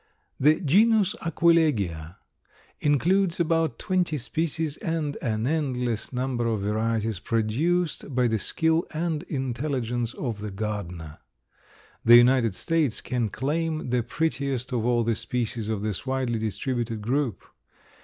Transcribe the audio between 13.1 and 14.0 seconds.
claim